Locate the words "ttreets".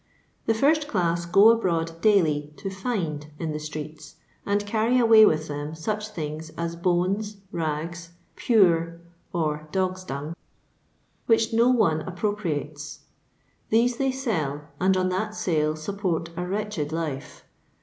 3.59-4.15